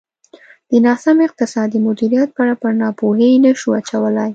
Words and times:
د 0.69 0.71
ناسم 0.85 1.17
اقتصادي 1.27 1.79
مدیریت 1.87 2.29
پړه 2.37 2.55
پر 2.61 2.71
ناپوهۍ 2.81 3.33
نه 3.45 3.51
شو 3.61 3.69
اچولای. 3.79 4.29